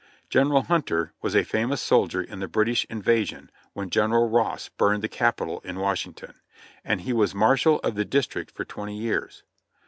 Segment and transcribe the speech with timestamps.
[0.31, 5.07] General Hunter was a famous soldier in the British invasion when General Ross burned the
[5.07, 6.33] Capitol in Washington;
[6.83, 9.43] and he was Marshal of the District for twenty years.